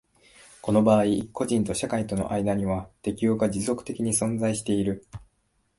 [0.63, 5.05] この場合個人と社会との間には適応が持続的に存在している。